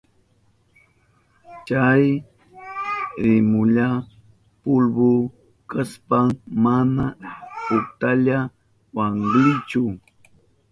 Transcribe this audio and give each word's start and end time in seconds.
Chay 1.67 2.03
rimillu 3.23 3.87
pulbu 4.61 5.09
kashpan 5.69 6.27
mana 6.63 7.05
utkalla 7.75 8.37
waklinchu. 8.95 9.81